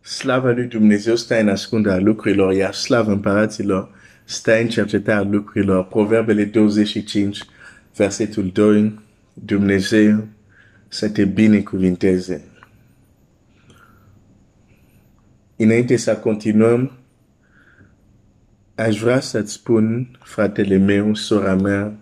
[0.00, 3.90] slava lui Dumnezeu stă în ascunderea lucrurilor, iar slava împăraților
[4.24, 5.84] stă în cercetarea lucrurilor.
[5.84, 7.38] Proverbele 25,
[7.96, 9.00] versetul 2,
[9.34, 10.28] Dumnezeu
[10.88, 12.44] să te binecuvinteze.
[15.56, 16.92] Înainte să continuăm,
[18.74, 21.94] aș vrea să-ți spun, fratele meu, sora mea,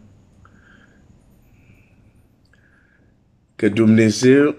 [3.57, 4.57] că Dumnezeu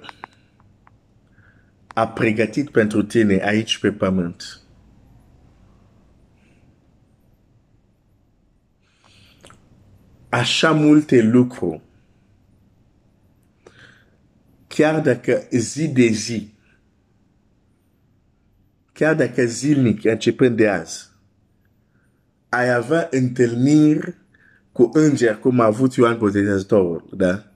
[1.94, 4.62] a pregătit pentru tine aici pe pământ.
[10.30, 11.82] Așa multe lucruri,
[14.68, 16.54] chiar dacă zi de zi,
[18.94, 21.10] chiar dacă zilnic, începând de azi,
[22.49, 24.16] ai avea întâlniri
[24.71, 27.48] cu îngeri cum a avut Ioan Botezătorul, da?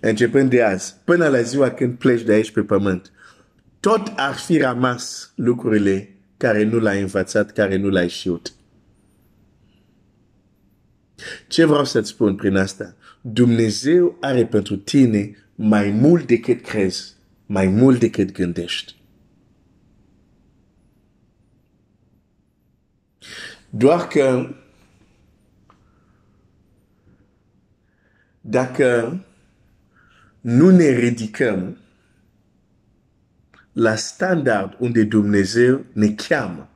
[0.00, 3.12] Începând de azi, până la ziua când pleci de aici pe pământ,
[3.80, 8.52] tot ar fi rămas lucrurile care nu l-ai învățat, care nu l-ai știut.
[11.48, 12.94] Ce vreau să-ți spun prin asta?
[13.20, 17.14] Dumnezeu are pentru tine mai mult decât crezi,
[17.46, 18.98] mai mult decât gândești.
[23.70, 24.54] Doar că
[28.40, 29.18] dacă
[30.40, 31.78] nu ne ridicăm
[33.72, 36.70] la standard unde Dumnezeu ne cheamă.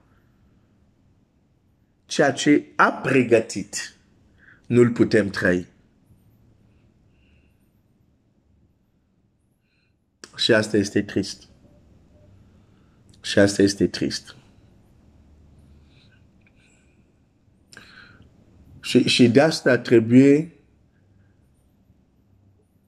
[2.07, 3.97] Ceea ce a pregătit,
[4.67, 5.67] nu-l putem trăi.
[10.37, 11.49] Și asta este trist.
[13.23, 14.37] Și asta este trist.
[18.81, 20.54] Și, și de asta trebuie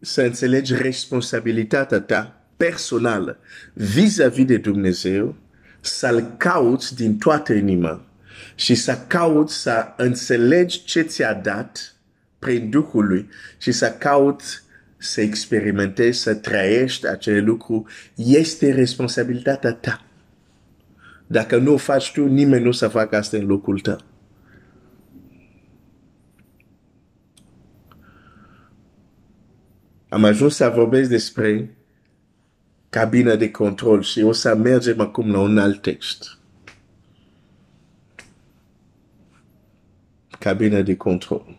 [0.06, 3.38] să înțelegi responsabilitatea ta personală
[3.72, 5.36] vis-a-vis de Dumnezeu,
[5.80, 8.04] să-L cauți din toată inima
[8.54, 11.94] și să cauți să înțelegi ce ți-a dat
[12.38, 13.28] prin Duhul lui
[13.58, 14.62] și să cauți
[14.96, 20.04] să experimentezi, să trăiești acele lucruri, este responsabilitatea ta.
[21.26, 24.00] Dacă nu o faci tu, nimeni nu o să facă asta în locul tău.
[30.16, 31.76] Am ajuns să vorbesc despre
[32.88, 36.38] cabina de control și o să mergem acum la un alt text.
[40.38, 41.58] Cabina de control.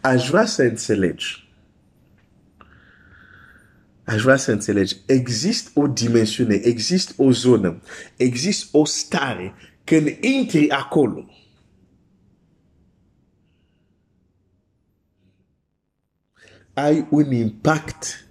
[0.00, 1.48] Aș vrea să înțelegi.
[4.04, 4.96] Aș vrea să înțelegi.
[5.06, 7.82] Există o dimensiune, există o zonă,
[8.16, 9.54] există o stare.
[9.84, 11.30] Când intri acolo,
[16.74, 18.28] ai un impact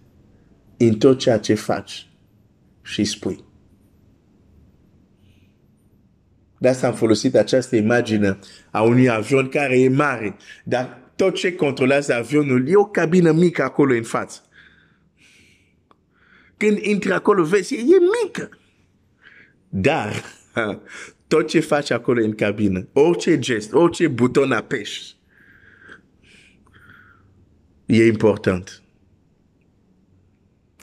[0.78, 2.08] în tot ceea ce faci
[2.82, 3.44] și spui.
[6.58, 8.40] De asta am folosit această imagine
[8.72, 13.64] a unui avion care e mare, dar tot ce controlează avionul e o cabină mică
[13.64, 14.42] acolo în față.
[16.58, 18.50] Când intri acolo, vezi, e mică.
[19.70, 20.24] Dar
[21.28, 25.16] tot ce faci acolo în cabină, orice gest, orice buton apeși,
[27.86, 28.82] e important.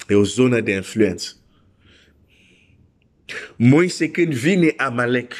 [0.08, 1.34] E o zonă de influență.
[3.56, 5.32] Moise când vine Amalek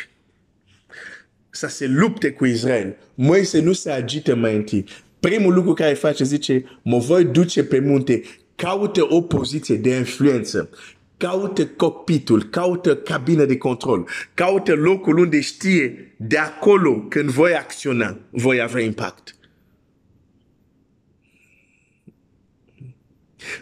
[1.51, 4.85] să se lupte cu Israel, Moise nu se agită mai întâi.
[5.21, 8.23] Primul lucru care face zice, mă voi duce pe munte,
[8.55, 10.71] caută o poziție de influență,
[11.17, 18.19] caută cockpitul, caută cabina de control, caută locul unde știe de acolo când voi acționa,
[18.31, 19.35] voi avea impact.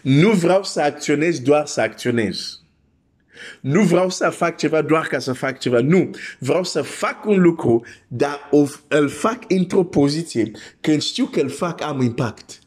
[0.03, 2.61] Nu vreau să acționez doar să acționez.
[3.61, 5.81] Nu vreau să fac ceva doar ca să fac ceva.
[5.81, 6.11] Nu.
[6.39, 8.49] Vreau să fac un lucru, dar
[8.89, 10.51] îl fac într-o poziție
[10.81, 12.59] când știu că îl fac am impact.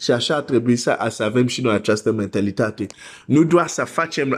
[0.00, 2.86] Și așa ar trebui să, să avem și noi această mentalitate.
[3.26, 4.36] Nu doar să facem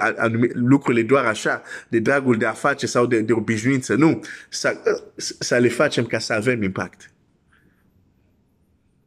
[0.52, 3.94] lucrurile doar așa, de dragul de a face sau de, de obișnuință.
[3.94, 4.20] Nu.
[4.48, 4.76] Să,
[5.16, 7.12] să le facem ca să avem impact.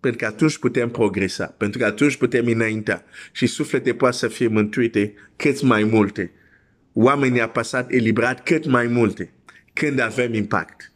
[0.04, 4.48] Pentru că atunci putem progresa, pentru că atunci putem înainta și suflete poate să fie
[4.48, 6.32] mântuite cât mai multe.
[6.94, 9.34] Oamenii apăsat eliberat cât mai multe
[9.74, 10.92] când avem impact.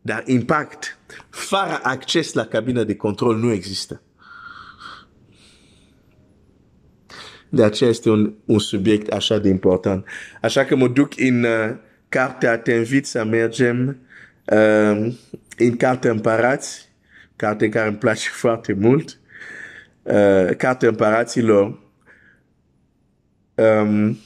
[0.00, 0.98] Dar impact,
[1.30, 4.02] fără acces la cabina de control, nu există.
[7.48, 10.06] De aceea este un, un subiect așa de important.
[10.40, 11.76] Așa că mă duc în uh,
[12.08, 13.98] cartea, te invit să mergem
[14.46, 15.14] uh,
[15.56, 16.91] în cartea împărați,
[17.42, 19.20] carte care îmi place foarte mult.
[20.02, 21.80] uh, cartea împăraților,
[23.54, 24.18] um,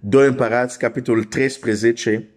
[0.00, 2.28] 2 împărați, capitolul 13,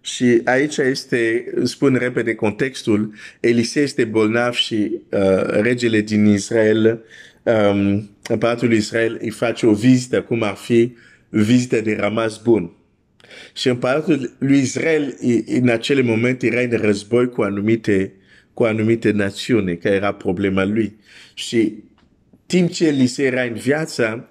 [0.00, 7.04] și aici este, spun repede contextul, Elisei este bolnav și uh, regele din Israel,
[7.42, 10.96] um, împăratul lui Israel, îi face o vizită, cum ar fi
[11.28, 12.72] vizită de ramas bun.
[13.54, 18.14] Și împăratul lui Israel, în acele momente, era în război cu anumite,
[18.60, 20.96] cu anumite națiuni, care era problema lui.
[21.34, 21.82] Și
[22.46, 24.28] timp ce Elisei era în viață,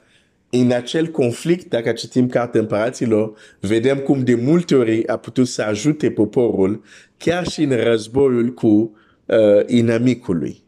[0.49, 5.61] în acel conflict, dacă citim cartea împăraților, vedem cum de multe ori a putut să
[5.61, 6.83] ajute poporul,
[7.17, 9.37] chiar și în războiul cu uh,
[9.67, 10.61] inamicul lui.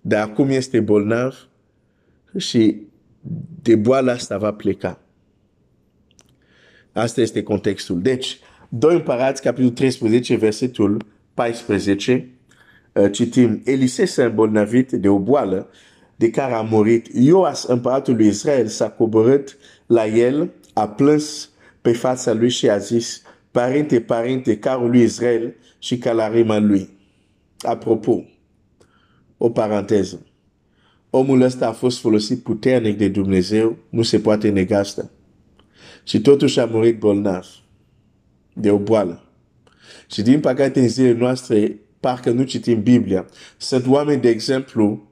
[0.00, 1.48] Dar acum este bolnav
[2.36, 2.76] și
[3.62, 5.00] de boala asta va pleca.
[6.92, 8.02] Asta este contextul.
[8.02, 8.38] Deci,
[8.68, 11.04] 2 împărați, capitolul 13, versetul
[11.34, 12.32] 14, uh,
[13.10, 15.70] citim, Elisei s-a îmbolnăvit de o boală
[16.16, 17.06] de care a murit.
[17.14, 19.56] Ioas, împăratul lui Israel, s-a coborât
[19.86, 21.50] la el, a plâns
[21.80, 26.88] pe fața lui și a zis, Părinte, părinte, carul lui Israel și calarima lui.
[27.58, 28.24] Apropo,
[29.36, 30.26] o paranteză.
[31.10, 35.10] Omul ăsta a fost folosit puternic de Dumnezeu, nu se poate nega asta.
[36.04, 37.46] Și totuși a murit bolnav
[38.52, 39.24] de o boală.
[40.10, 43.26] Și din păcate în zilele noastre, parcă nu citim Biblia.
[43.56, 45.08] Sunt oameni, de exemplu,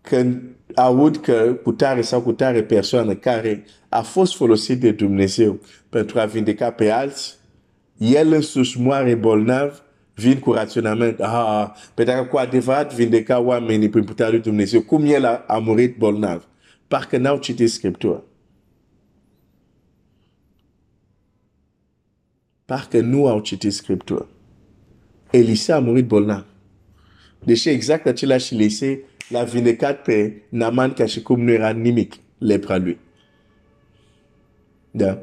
[0.00, 0.42] când
[0.74, 6.20] aud că cu tare sau cu tare persoană care a fost folosit de Dumnezeu pentru
[6.20, 7.32] a vindeca pe alții,
[7.96, 9.82] el însuși moare bolnav,
[10.14, 15.04] vin cu raționament, ah, pe dacă cu adevărat vindeca oamenii prin puterea lui Dumnezeu, cum
[15.04, 16.46] el a, a murit bolnav?
[16.88, 18.22] Parcă n-au citit Scriptura.
[22.64, 24.26] Parcă nu au citit Scriptura.
[25.30, 26.44] Elisa a murit bolnav.
[27.44, 32.76] Deși exact același Elisei l-a vindecat pe Naman ca și cum nu era nimic lepra
[32.76, 32.98] lui.
[34.90, 35.22] Da.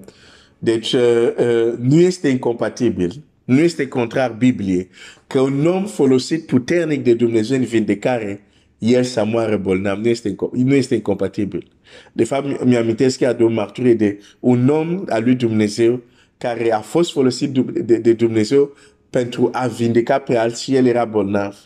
[0.60, 1.02] Deci uh,
[1.38, 4.90] uh, nu este incompatibil, nu este contrar Bibliei,
[5.28, 8.42] că un om folosit puternic de Dumnezeu în vindecare,
[8.78, 11.68] el să moară bolnav, nu este, nu este incompatibil.
[12.14, 16.02] De fapt, mi-amintesc chiar de o marturie de un om al lui Dumnezeu
[16.38, 18.76] care a fost folosit de, de Dumnezeu
[19.16, 21.58] pentru a vindeca pe alții, el era bolnav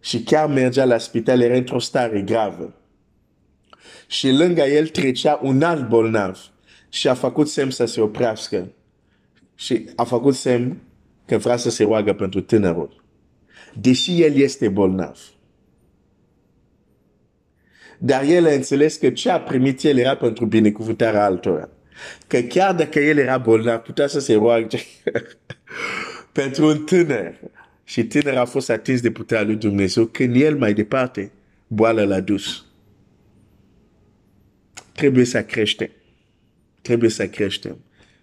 [0.00, 2.74] și chiar mergea la spital, era într-o stare gravă.
[4.06, 6.38] Și lângă el trecea un alt bolnav
[6.88, 8.72] și a făcut semn să se oprească.
[9.54, 10.76] Și a făcut semn
[11.26, 13.04] că vrea să se roagă pentru tânărul.
[13.74, 15.18] Deși el este bolnav.
[17.98, 21.68] Dar el a înțeles că ce a primit el era pentru binecuvântarea altora.
[22.26, 24.78] Că chiar dacă el era bolnav, putea să se roage
[26.32, 27.40] pentru un tânăr
[27.84, 31.32] și tânăr a fost atins de puterea lui Dumnezeu când el mai departe
[31.66, 32.64] boală la dus.
[34.92, 35.90] Trebuie să creștem.
[36.82, 37.78] Trebuie să creștem.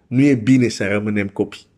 [0.06, 1.68] Nu e bine să rămânem copii.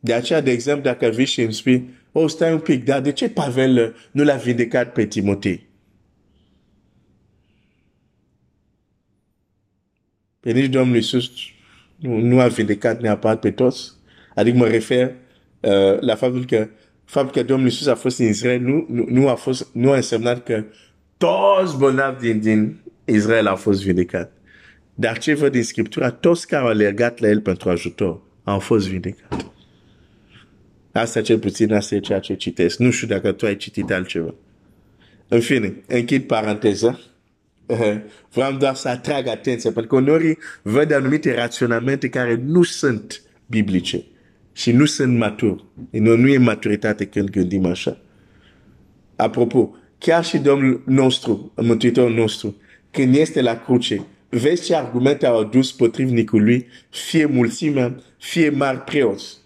[0.00, 3.12] De aceea, de exemplu, dacă vii și îmi spui, oh, stai un pic, dar de
[3.12, 5.65] ce Pavel nu l-a vindecat pe Timotei?
[10.46, 11.30] Pe nici Domnul Iisus
[11.96, 13.92] nu, nu a vindecat neapărat pe toți.
[14.34, 15.14] Adică mă refer
[15.60, 16.68] uh, la faptul că
[17.04, 19.96] faptul că Domnul Iisus a fost în Israel nu, nu, nu, a, fost, nu a
[19.96, 20.64] însemnat că
[21.16, 24.32] toți bolnavi din, din Israel au fost vindecat.
[24.94, 28.88] Dar ce văd din Scriptura, toți care au alergat la el pentru ajutor au fost
[28.88, 29.52] vindecat.
[30.92, 32.78] Asta cel puțin, asta e ceea ce citesc.
[32.78, 34.34] Nu știu dacă tu ai citit altceva.
[35.28, 37.00] În fine, închid paranteza.
[37.66, 37.96] Uh,
[38.34, 44.04] vreau doar să atrag atenția, pentru că uneori văd anumite raționamente care nu sunt biblice
[44.52, 45.64] și nu sunt maturi.
[45.90, 48.00] Nu, nu e maturitate când gândim așa.
[49.16, 52.56] Apropo, chiar și Domnul nostru, Mântuitorul nostru,
[52.90, 58.80] când este la cruce, vezi ce argumente au adus potrivnicul lui, fie mulțimea, fie mari
[58.80, 59.36] preoți.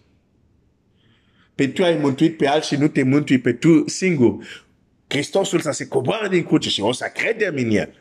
[1.54, 4.36] Pe tu ai mântuit pe alții și nu te mântui pe tu singur.
[5.08, 7.99] Hristosul să se coboară din cruce și o să credem în el.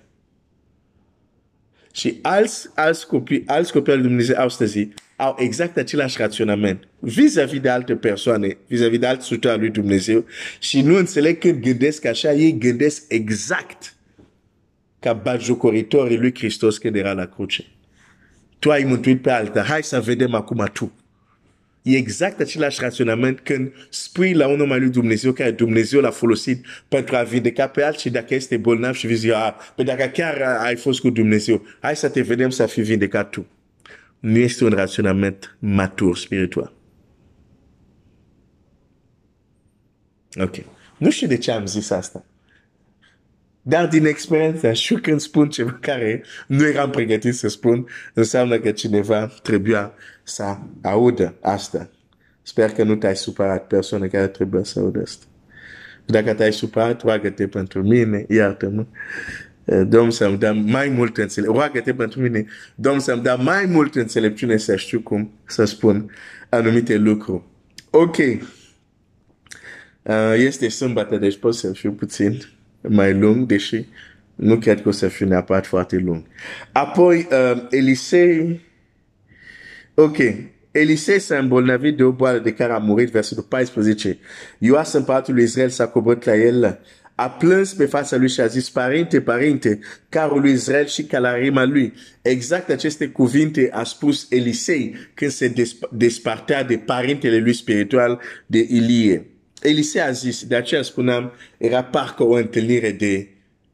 [2.00, 7.70] Și alți, alți copii, alți copii al Dumnezeu astăzi au exact același raționament vis-a-vis de
[7.70, 10.26] alte persoane, vis-a-vis de alți suturi al lui Dumnezeu
[10.60, 13.96] și nu înțeleg când gândesc așa, ei gândesc exact
[15.00, 17.66] ca bajocoritorii lui Hristos când era la cruce.
[18.60, 20.92] Tu ai mântuit pe alta, hai să vedem acum tu.
[21.90, 26.10] E exact același raționament când spui la un om al lui Dumnezeu că Dumnezeu l-a
[26.10, 30.42] folosit pentru a vindeca pe alții dacă este bolnav și vezi, ah, pe dacă chiar
[30.42, 33.46] ai fost cu Dumnezeu, hai să te vedem să fi vindecat tu.
[34.20, 36.74] Nu este un raționament matur spiritual.
[40.36, 40.56] Ok.
[40.98, 42.26] Nu știu de ce am zis asta.
[43.62, 48.72] Dar din experiență, și când spun ceva care nu eram pregătit să spun, înseamnă că
[48.72, 51.90] cineva trebuia să audă asta.
[52.42, 55.26] Sper că nu te-ai supărat persoane care trebuie să audă asta.
[56.06, 58.86] Dacă te-ai supărat, roagă-te pentru mine, iartă-mă.
[59.84, 61.60] Domnul să-mi dea mai mult înțelepciune.
[61.60, 62.46] Roagă-te pentru mine.
[62.76, 66.12] Domnul să-mi dea mai mult înțelepciune să știu cum să spun
[66.50, 67.44] anumite lucruri.
[67.90, 68.18] Ok.
[70.36, 72.42] Este sâmbătă, deci pot să fiu puțin
[72.82, 73.86] mai lung, deși
[74.36, 76.26] nu cred că o să fiu neapărat foarte lung.
[76.72, 77.28] Apoi,
[77.70, 78.62] Elisei...
[79.94, 80.18] Ok.
[80.72, 84.18] Elisei s-a îmbolnăvit de o boală de care a murit, versetul 14.
[84.58, 86.80] Ioas, împăratul lui Israel, s-a coborât la el,
[87.16, 91.64] a plâns pe fața lui și a zis, Părinte, Părinte, carul lui Israel și calarima
[91.64, 91.94] lui.
[92.22, 95.54] Exact aceste cuvinte a spus Elisei când se
[95.92, 99.26] despartea de părintele lui spiritual de Ilie.
[99.62, 103.28] Elisei a zis, de aceea spuneam, era parcă o întâlnire de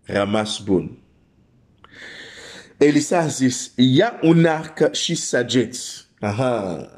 [0.04, 0.98] ramas bun.
[2.78, 6.08] Elisei a zis, ia un arc și sageți.
[6.20, 6.90] Aha.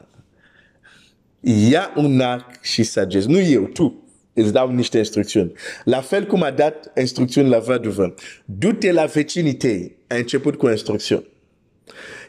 [1.39, 3.27] Ia un arc și sageți.
[3.27, 4.01] Nu eu, tu.
[4.33, 5.51] Îți dau niște instrucțiuni.
[5.83, 8.13] La fel cum a dat instrucțiuni la văduvă.
[8.45, 9.95] Du-te la vecinite.
[10.07, 11.29] A început cu instrucțiuni.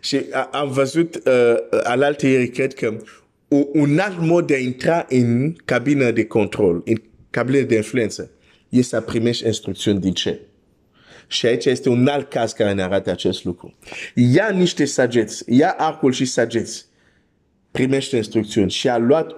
[0.00, 2.96] Și am văzut uh, alaltă ieri, cred că
[3.72, 8.30] un alt mod de a intra în cabina de control, în cabina de influență,
[8.68, 10.40] este să primești instrucțiuni din ce.
[11.26, 13.74] Și aici este un alt caz care ne arată acest lucru.
[14.14, 16.86] Ia niște sageți, ia arcul și sageți,
[17.70, 19.34] primește instrucțiuni și a luat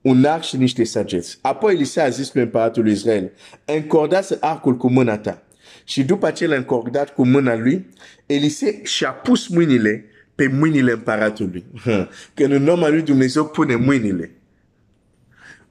[0.00, 1.38] un arc și niște sageți.
[1.40, 3.32] Apoi Elisa a zis lui împăratul lui Israel,
[3.64, 5.42] încordați arcul cu mâna ta.
[5.84, 7.88] Și după ce l-a încordat cu mâna lui,
[8.26, 11.64] Elise și-a pus mâinile pe mâinile împăratului.
[12.34, 14.30] Când un om al lui Dumnezeu pune mâinile,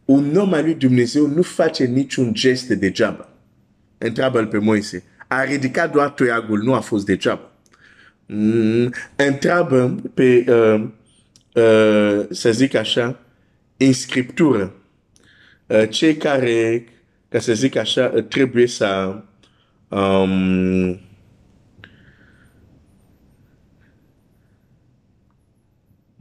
[0.05, 3.29] un om al lui Dumnezeu nu face niciun gest degeaba.
[3.97, 5.03] Întreabă-l pe Moise.
[5.27, 7.51] A ridicat doar toiagul, nu a fost degeaba.
[8.25, 10.87] Mm, întreabă pe, uh,
[11.53, 13.19] uh, să zic așa,
[13.77, 14.73] în scriptură,
[15.67, 16.85] uh, cei care,
[17.29, 19.21] ca să zic așa, trebuie să
[19.87, 20.99] um,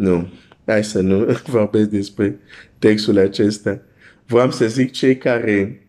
[0.01, 0.33] Nu,
[0.67, 2.39] hai să nu vorbesc despre
[2.79, 3.81] textul acesta.
[4.27, 5.87] Vreau să zic cei care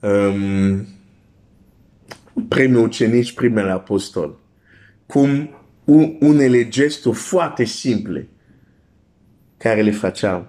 [0.00, 0.86] um,
[2.48, 4.38] primii ucenici, primele apostol,
[5.06, 5.50] cum
[6.20, 8.28] unele gesturi foarte simple
[9.56, 10.48] care le făceau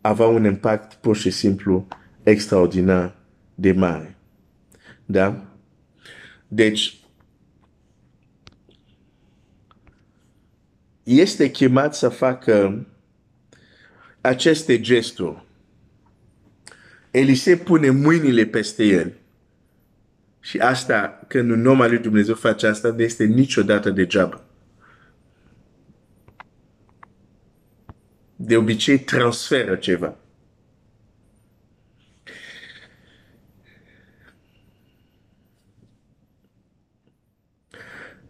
[0.00, 1.86] aveau un impact pur și simplu
[2.22, 3.16] extraordinar
[3.54, 4.16] de mare.
[5.04, 5.44] Da?
[6.48, 6.98] Deci,
[11.04, 12.86] este chemat să facă
[14.20, 15.44] aceste gesturi.
[17.10, 19.12] Elise pune mâinile peste el.
[20.40, 24.44] Și asta, când un om al lui Dumnezeu face asta, nu este niciodată degeaba.
[28.36, 30.16] De obicei transferă ceva.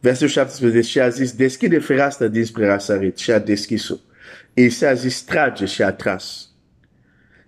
[0.04, 3.96] Versetul 17 și a zis, deschide fereastra dinspre răsărit și a deschis-o.
[4.52, 6.49] Elisa a zis, trage și a tras.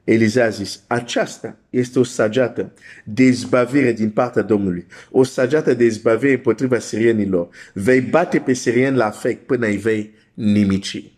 [0.05, 2.73] Eliza a zis, aceasta este o sageată
[3.05, 4.87] de izbavire din partea Domnului.
[5.11, 7.49] O sageată de izbavire împotriva sirienilor.
[7.73, 11.13] Vei bate pe sirieni la fec până îi vei nimici.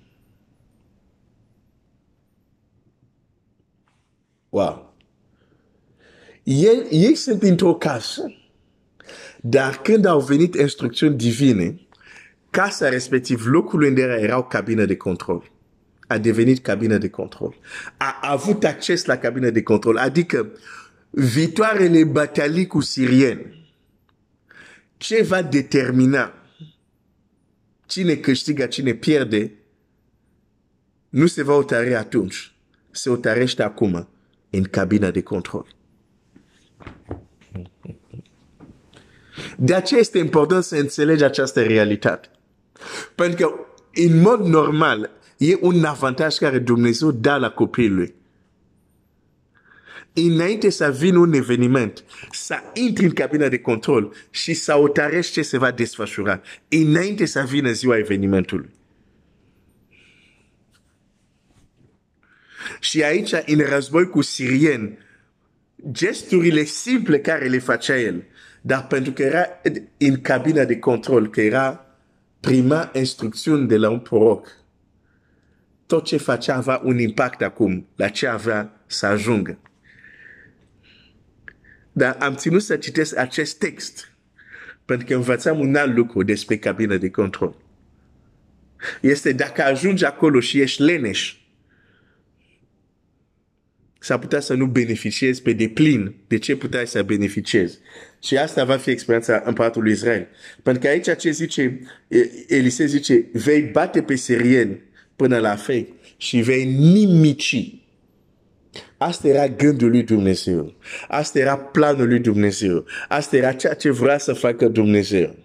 [4.49, 4.97] Wow.
[6.42, 8.33] Ei, ei sunt într-o casă
[9.40, 11.80] dar când au venit instrucțiuni divine,
[12.50, 15.50] casa respectiv, locul unde erau cabine de control,
[16.07, 17.57] a devenit cabină de control.
[17.97, 19.97] A avut acces la cabină de control.
[19.97, 20.50] Adică
[21.11, 23.71] viitoarele batalii cu sirieni,
[24.97, 26.33] ce va determina
[27.87, 29.52] cine câștigă, cine pierde,
[31.09, 32.52] nu se va otare atunci.
[32.90, 34.09] Se otarește acum
[34.50, 35.66] în cabina de control.
[39.57, 42.28] De aceea este important să înțelegi această realitate.
[43.14, 43.54] Pentru că,
[43.95, 48.14] în mod normal, e un avantaj care Dumnezeu dă la copilului.
[50.12, 55.42] Înainte să vină un eveniment, să intri în cabina de control și să otarești ce
[55.42, 56.40] se va desfășura.
[56.68, 58.71] Înainte să vină ziua evenimentului.
[62.80, 64.99] Și aici, în război cu sirieni,
[65.90, 68.25] gesturile simple care le facea el,
[68.60, 69.46] dar pentru că era
[69.98, 71.86] în cabina de control, că era
[72.40, 74.48] prima instrucțiune de la un proroc,
[75.86, 79.58] tot ce facea avea un impact acum la ce avea să ajungă.
[81.92, 84.12] Dar am ținut să citesc acest text
[84.84, 87.56] pentru că învățăm un alt lucru despre cabină de control.
[89.00, 91.36] Este dacă ajungi acolo și ești leneș,
[93.99, 97.78] s-ar putea să nu beneficiezi pe deplin de ce puteai să beneficiezi.
[98.23, 100.26] Și asta va fi experiența împăratului Israel.
[100.62, 101.81] Pentru că aici ce zice,
[102.49, 104.83] Elise zice, vei bate pe sirieni
[105.17, 107.75] până la fei și vei nimici.
[108.97, 110.75] Asta era gândul lui Dumnezeu.
[111.09, 112.85] Asta era planul lui Dumnezeu.
[113.09, 115.37] Asta era ceea ce vrea să facă Dumnezeu.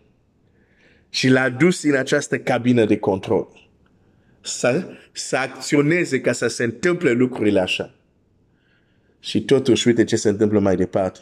[1.10, 3.48] Și l-a dus în această cabină de control.
[4.42, 7.96] Să, să acționeze ca să se întâmple lucrurile așa.
[9.24, 11.20] Și totuși, uite ce se întâmplă mai departe.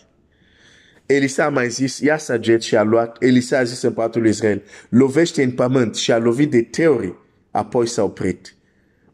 [1.05, 4.61] Elisa a mai zis, ia saget și a luat, Elisa a zis patul lui Israel,
[4.89, 7.17] lovește în pământ și a lovit de teorii,
[7.51, 8.55] apoi s-a oprit.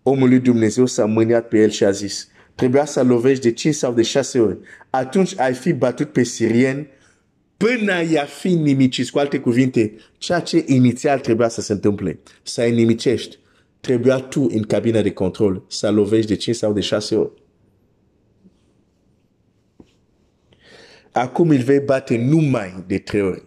[0.04, 3.76] Omul lui Dumnezeu s-a mâniat pe el și a zis, trebuia să lovești de 5
[3.76, 4.58] sau de 6 ori.
[4.90, 6.88] Atunci ai fi batut pe sirieni
[7.58, 9.10] până i-a fi nimicit.
[9.10, 13.38] Cu alte cuvinte, ceea ce inițial trebuia să se întâmple, să îi nimicești,
[13.80, 17.46] trebuia tu în cabina de control să lovești de 5 sau de 6 ori.
[21.18, 23.46] Acum îl vei bate numai de trei ori.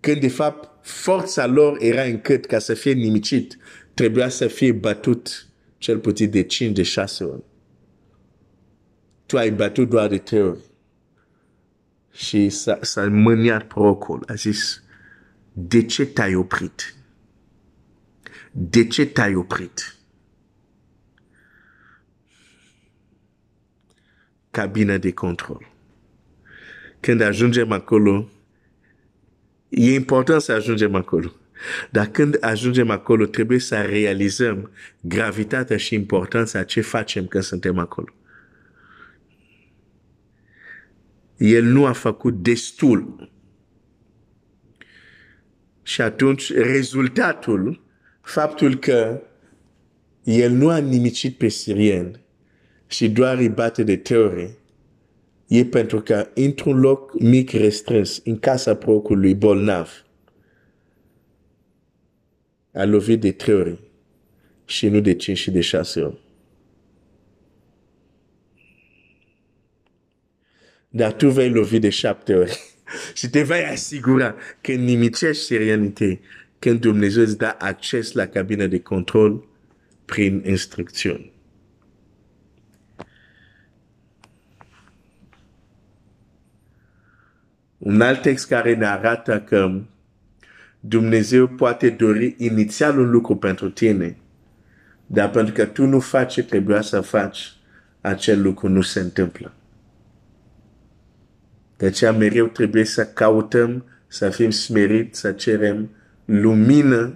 [0.00, 3.56] Când de fapt forța lor era încât ca să fie nimicit,
[3.94, 5.46] trebuia să fie batut
[5.78, 7.42] cel puțin de 5, de 6 ori.
[9.26, 10.60] Tu ai batut doar de trei ori.
[12.12, 12.48] Și
[12.80, 13.72] s-a mâniat.
[14.26, 14.82] A zis,
[15.52, 16.94] de ce te-ai oprit?
[18.52, 19.96] De ce te-ai oprit?
[25.00, 25.68] De control.
[27.00, 28.30] Când ajungem acolo,
[29.68, 31.32] e important să ajungem acolo.
[31.90, 38.14] Dar când ajungem acolo, trebuie să realizăm gravitatea și importanța ce facem când suntem acolo.
[41.36, 43.30] El nu a făcut destul.
[45.82, 47.84] Și atunci rezultatul,
[48.20, 49.22] faptul că
[50.24, 52.20] el nu a nimicit pe sirien
[52.86, 54.56] și doar îi bate de teorie,
[55.50, 60.04] e pentru că într-un loc mic restrâns, în casa procului bolnav,
[62.72, 63.78] a lovit de trei ori
[64.64, 66.18] și nu de cinci și de șase ori.
[70.88, 72.60] Dar tu vei lovi de șapte ori
[73.18, 76.20] și te vei asigura că nimicești sirianite
[76.58, 79.48] când Dumnezeu îți dă acces la cabina de control
[80.04, 81.32] prin instrucțiuni.
[87.80, 89.80] Un alt text care ne arată că
[90.80, 94.16] Dumnezeu poate dori inițial un lucru pentru tine,
[95.06, 97.52] dar pentru că tu nu faci ce trebuia să faci,
[98.00, 99.52] acel lucru nu se întâmplă.
[101.76, 105.90] De aceea mereu trebuie să cautăm, să fim smerit, să cerem
[106.24, 107.14] lumină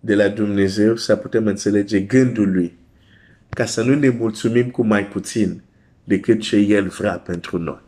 [0.00, 2.78] de la Dumnezeu, să putem înțelege gândul Lui,
[3.48, 5.62] ca să nu ne mulțumim cu mai puțin
[6.04, 7.86] decât ce El vrea pentru noi.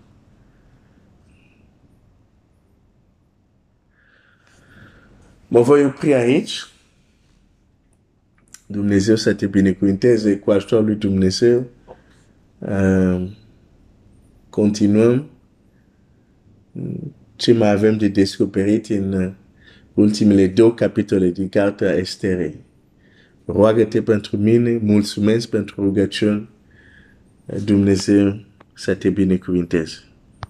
[5.52, 6.66] Mă voi opri aici.
[8.66, 11.66] Dumnezeu să te binecuvinteze cu ajutorul lui Dumnezeu.
[12.58, 13.30] Uh,
[14.50, 15.30] continuăm
[17.36, 19.32] ce mai avem de descoperit în uh,
[19.94, 22.56] ultimele două capitole din Cartea Esterei.
[23.44, 26.48] Roagă-te pentru mine, mulțumesc pentru rugăciuni.
[27.64, 30.09] Dumnezeu să te binecuvinteze.